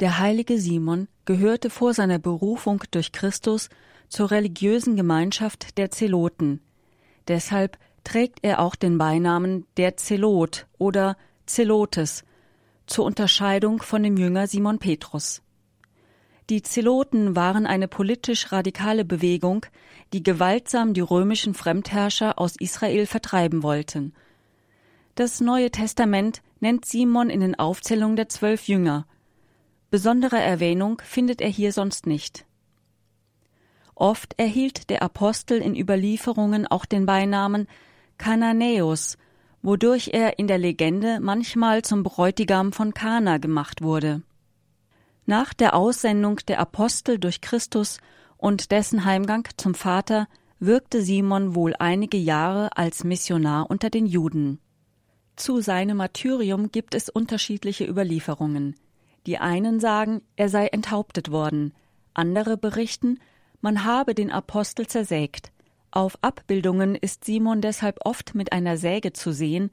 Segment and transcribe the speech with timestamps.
[0.00, 3.68] Der heilige Simon gehörte vor seiner Berufung durch Christus
[4.08, 6.60] zur religiösen Gemeinschaft der Zeloten.
[7.28, 12.24] Deshalb trägt er auch den Beinamen der Zelot oder Zelotes
[12.86, 15.42] zur Unterscheidung von dem Jünger Simon Petrus.
[16.48, 19.66] Die Zeloten waren eine politisch radikale Bewegung,
[20.14, 24.14] die gewaltsam die römischen Fremdherrscher aus Israel vertreiben wollten.
[25.14, 29.06] Das Neue Testament nennt Simon in den Aufzählungen der zwölf Jünger–
[29.90, 32.46] Besondere Erwähnung findet er hier sonst nicht.
[33.96, 37.66] Oft erhielt der Apostel in Überlieferungen auch den Beinamen
[38.16, 39.18] Kananäus,
[39.62, 44.22] wodurch er in der Legende manchmal zum Bräutigam von Kana gemacht wurde.
[45.26, 47.98] Nach der Aussendung der Apostel durch Christus
[48.36, 50.28] und dessen Heimgang zum Vater
[50.60, 54.60] wirkte Simon wohl einige Jahre als Missionar unter den Juden.
[55.36, 58.76] Zu seinem Martyrium gibt es unterschiedliche Überlieferungen.
[59.26, 61.74] Die einen sagen, er sei enthauptet worden,
[62.14, 63.18] andere berichten,
[63.60, 65.52] man habe den Apostel zersägt.
[65.90, 69.70] Auf Abbildungen ist Simon deshalb oft mit einer Säge zu sehen,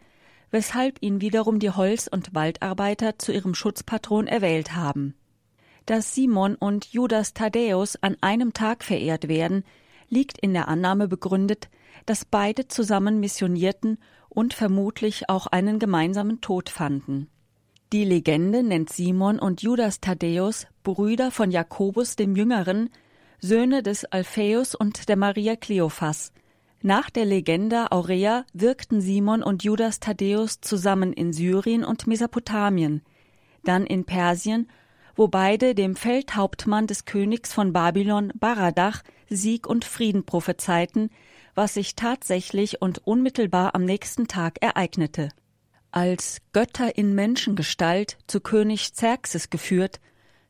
[0.51, 5.15] weshalb ihn wiederum die Holz- und Waldarbeiter zu ihrem Schutzpatron erwählt haben.
[5.85, 9.63] Dass Simon und Judas Thaddäus an einem Tag verehrt werden,
[10.09, 11.69] liegt in der Annahme begründet,
[12.05, 13.97] dass beide zusammen missionierten
[14.29, 17.29] und vermutlich auch einen gemeinsamen Tod fanden.
[17.93, 22.89] Die Legende nennt Simon und Judas Thaddäus Brüder von Jakobus dem Jüngeren,
[23.39, 26.33] Söhne des Alphaeus und der Maria Kleophas.
[26.81, 33.03] Nach der Legende Aurea wirkten Simon und Judas Thaddäus zusammen in Syrien und Mesopotamien,
[33.63, 34.67] dann in Persien,
[35.15, 41.09] wo beide dem Feldhauptmann des Königs von Babylon Baradach Sieg und Frieden prophezeiten,
[41.55, 45.29] was sich tatsächlich und unmittelbar am nächsten Tag ereignete
[45.91, 49.99] als Götter in Menschengestalt zu König Xerxes geführt,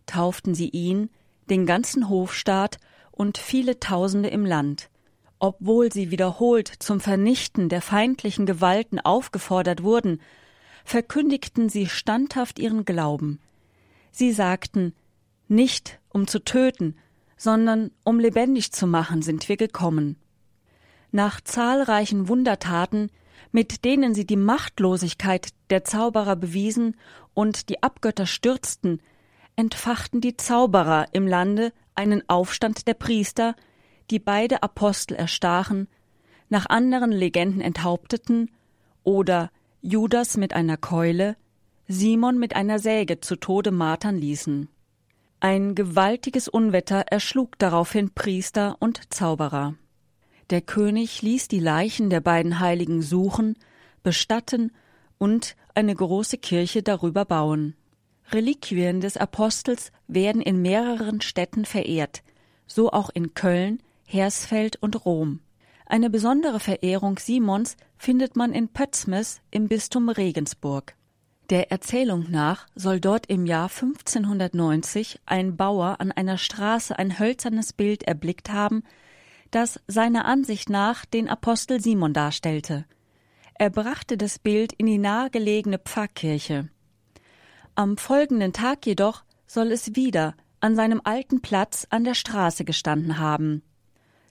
[0.06, 1.10] tauften sie ihn,
[1.50, 2.78] den ganzen Hofstaat
[3.12, 4.90] und viele Tausende im Land.
[5.40, 10.20] Obwohl sie wiederholt zum Vernichten der feindlichen Gewalten aufgefordert wurden,
[10.84, 13.40] verkündigten sie standhaft ihren Glauben.
[14.11, 14.94] Sie sagten,
[15.48, 16.95] nicht um zu töten,
[17.36, 20.17] sondern um lebendig zu machen sind wir gekommen.
[21.11, 23.11] Nach zahlreichen Wundertaten
[23.52, 26.96] mit denen sie die Machtlosigkeit der Zauberer bewiesen
[27.34, 29.02] und die Abgötter stürzten,
[29.56, 33.56] entfachten die Zauberer im Lande einen Aufstand der Priester,
[34.12, 35.88] die beide Apostel erstachen,
[36.50, 38.52] nach anderen Legenden enthaupteten
[39.04, 41.36] oder Judas mit einer Keule,
[41.88, 44.70] Simon mit einer Säge zu Tode martern ließen.
[45.40, 49.76] Ein gewaltiges Unwetter erschlug daraufhin Priester und Zauberer.
[50.50, 53.58] Der König ließ die Leichen der beiden Heiligen suchen,
[54.02, 54.72] bestatten
[55.18, 57.76] und eine große Kirche darüber bauen.
[58.32, 62.24] Reliquien des Apostels werden in mehreren Städten verehrt,
[62.66, 65.42] so auch in Köln, Hersfeld und Rom.
[65.86, 70.96] Eine besondere Verehrung Simons findet man in Pötzmes im Bistum Regensburg.
[71.50, 77.72] Der Erzählung nach soll dort im Jahr 1590 ein Bauer an einer Straße ein hölzernes
[77.72, 78.84] Bild erblickt haben,
[79.52, 82.86] das seiner Ansicht nach den Apostel Simon darstellte.
[83.56, 86.70] Er brachte das Bild in die nahegelegene Pfarrkirche.
[87.76, 93.20] Am folgenden Tag jedoch soll es wieder an seinem alten Platz an der Straße gestanden
[93.20, 93.64] haben.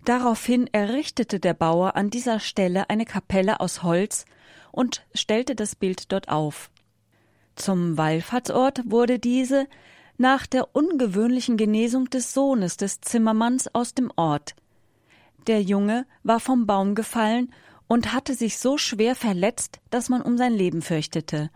[0.05, 4.25] Daraufhin errichtete der Bauer an dieser Stelle eine Kapelle aus Holz
[4.71, 6.71] und stellte das Bild dort auf.
[7.57, 9.67] Zum Wallfahrtsort wurde diese
[10.19, 14.55] nach der ungewöhnlichen Genesung des Sohnes des Zimmermanns aus dem Ort,
[15.47, 17.53] der Junge war vom Baum gefallen
[17.89, 21.51] und hatte sich so schwer verletzt, dass man um sein Leben fürchtete.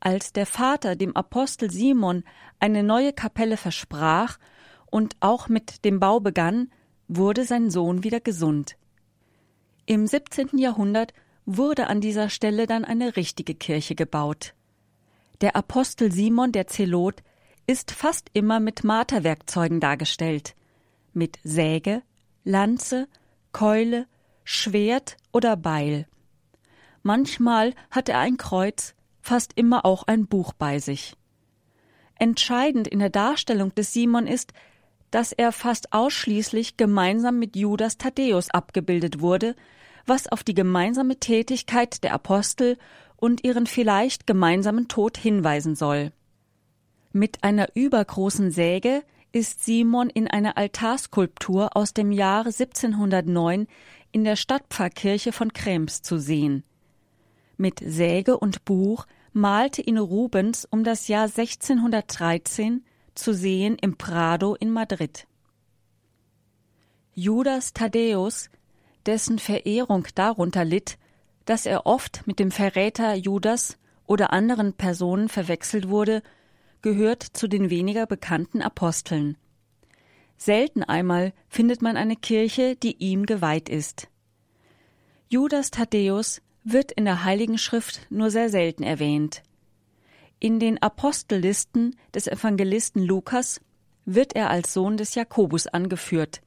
[0.00, 2.24] Als der Vater dem Apostel Simon
[2.60, 4.38] eine neue Kapelle versprach
[4.86, 6.70] und auch mit dem Bau begann,
[7.08, 8.76] wurde sein Sohn wieder gesund.
[9.86, 10.58] Im 17.
[10.58, 11.14] Jahrhundert
[11.46, 14.54] wurde an dieser Stelle dann eine richtige Kirche gebaut.
[15.40, 17.22] Der Apostel Simon der Zelot
[17.66, 20.54] ist fast immer mit Marterwerkzeugen dargestellt,
[21.12, 22.02] mit Säge,
[22.48, 23.08] Lanze,
[23.52, 24.06] Keule,
[24.42, 26.06] Schwert oder Beil.
[27.02, 31.12] Manchmal hat er ein Kreuz, fast immer auch ein Buch bei sich.
[32.18, 34.54] Entscheidend in der Darstellung des Simon ist,
[35.10, 39.54] dass er fast ausschließlich gemeinsam mit Judas Thaddäus abgebildet wurde,
[40.06, 42.78] was auf die gemeinsame Tätigkeit der Apostel
[43.16, 46.12] und ihren vielleicht gemeinsamen Tod hinweisen soll.
[47.12, 49.02] Mit einer übergroßen Säge
[49.38, 53.68] ist Simon in einer Altarskulptur aus dem Jahre 1709
[54.10, 56.64] in der Stadtpfarrkirche von Krems zu sehen.
[57.56, 64.56] Mit Säge und Buch malte ihn Rubens um das Jahr 1613 zu sehen im Prado
[64.56, 65.28] in Madrid.
[67.14, 68.50] Judas Thaddäus,
[69.06, 70.98] dessen Verehrung darunter litt,
[71.44, 76.24] dass er oft mit dem Verräter Judas oder anderen Personen verwechselt wurde,
[76.82, 79.36] gehört zu den weniger bekannten Aposteln.
[80.36, 84.08] Selten einmal findet man eine Kirche, die ihm geweiht ist.
[85.28, 89.42] Judas Thaddäus wird in der Heiligen Schrift nur sehr selten erwähnt.
[90.38, 93.60] In den Apostellisten des Evangelisten Lukas
[94.04, 96.40] wird er als Sohn des Jakobus angeführt,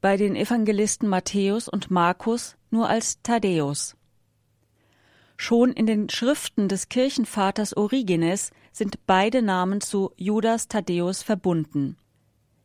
[0.00, 3.96] bei den Evangelisten Matthäus und Markus nur als Thaddäus.
[5.36, 11.96] Schon in den Schriften des Kirchenvaters Origenes sind beide Namen zu Judas Thaddäus verbunden.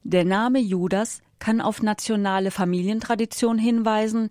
[0.04, 4.30] Der Name Judas kann auf nationale Familientradition hinweisen,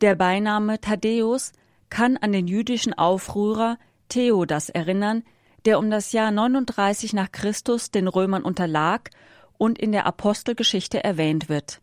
[0.00, 1.52] der Beiname Thaddäus
[1.88, 3.78] kann an den jüdischen Aufrührer
[4.08, 5.22] Theodas erinnern,
[5.64, 9.10] der um das Jahr 39 nach Christus den Römern unterlag
[9.56, 11.80] und in der Apostelgeschichte erwähnt wird.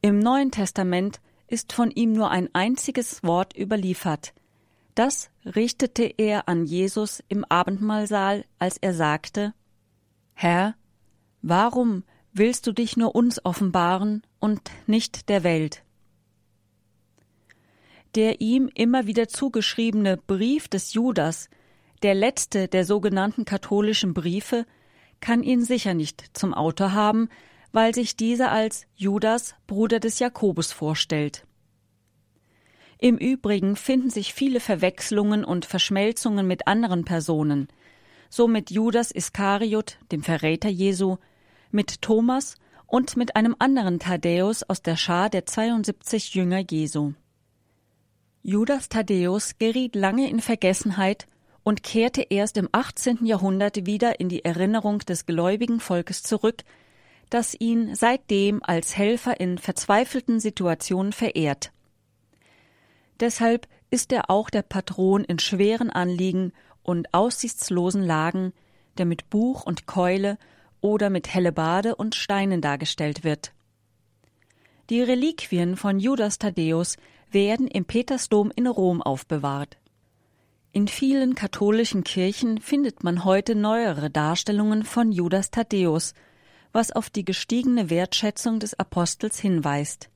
[0.00, 4.32] Im Neuen Testament ist von ihm nur ein einziges Wort überliefert.
[4.94, 9.54] Das richtete er an Jesus im Abendmahlsaal, als er sagte
[10.34, 10.74] Herr,
[11.42, 15.82] warum willst du dich nur uns offenbaren und nicht der Welt?
[18.14, 21.48] Der ihm immer wieder zugeschriebene Brief des Judas
[22.02, 24.64] der letzte der sogenannten katholischen Briefe
[25.20, 27.28] kann ihn sicher nicht zum Autor haben,
[27.72, 31.46] weil sich dieser als Judas, Bruder des Jakobus, vorstellt.
[33.02, 37.68] Im Übrigen finden sich viele Verwechslungen und Verschmelzungen mit anderen Personen,
[38.28, 41.16] so mit Judas Iskariot, dem Verräter Jesu,
[41.70, 42.56] mit Thomas
[42.86, 47.14] und mit einem anderen Thaddäus aus der Schar der 72 Jünger Jesu.
[48.42, 51.26] Judas Thaddäus geriet lange in Vergessenheit
[51.62, 53.24] und kehrte erst im 18.
[53.24, 56.64] Jahrhundert wieder in die Erinnerung des gläubigen Volkes zurück,
[57.30, 61.72] das ihn seitdem als Helfer in verzweifelten Situationen verehrt.
[63.20, 66.52] Deshalb ist er auch der Patron in schweren Anliegen
[66.82, 68.52] und aussichtslosen Lagen,
[68.98, 70.38] der mit Buch und Keule
[70.80, 73.52] oder mit Hellebade und Steinen dargestellt wird.
[74.88, 76.96] Die Reliquien von Judas Thaddäus
[77.30, 79.76] werden im Petersdom in Rom aufbewahrt.
[80.72, 86.14] In vielen katholischen Kirchen findet man heute neuere Darstellungen von Judas Thaddäus,
[86.72, 90.10] was auf die gestiegene Wertschätzung des Apostels hinweist.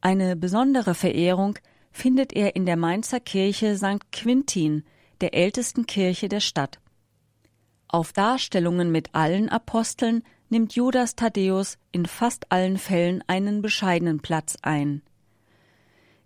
[0.00, 1.58] Eine besondere Verehrung
[1.96, 4.12] findet er in der Mainzer Kirche St.
[4.12, 4.84] Quintin,
[5.22, 6.78] der ältesten Kirche der Stadt.
[7.88, 14.58] Auf Darstellungen mit allen Aposteln nimmt Judas Thaddäus in fast allen Fällen einen bescheidenen Platz
[14.60, 15.02] ein.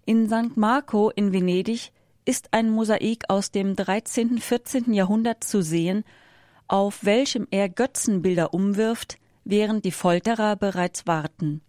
[0.05, 0.57] In St.
[0.57, 1.93] Marco in Venedig
[2.25, 4.39] ist ein Mosaik aus dem 13.
[4.39, 4.93] 14.
[4.93, 6.03] Jahrhundert zu sehen,
[6.67, 11.63] auf welchem er Götzenbilder umwirft, während die Folterer bereits warten.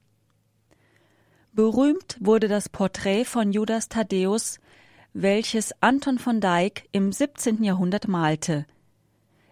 [1.54, 4.60] Berühmt wurde das Porträt von Judas Thaddäus,
[5.12, 7.62] welches Anton von Dyck im 17.
[7.66, 8.66] Jahrhundert malte.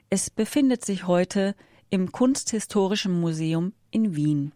[0.09, 1.55] Es befindet sich heute
[1.89, 4.53] im Kunsthistorischen Museum in Wien.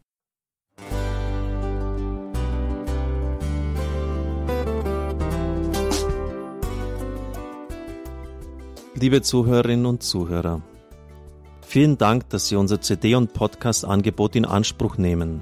[8.95, 10.61] Liebe Zuhörerinnen und Zuhörer,
[11.67, 15.41] vielen Dank, dass Sie unser CD- und Podcast-Angebot in Anspruch nehmen.